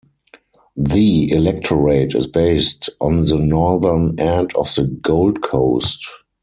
[0.75, 6.03] The electorate is based on the northern end of the Gold Coast.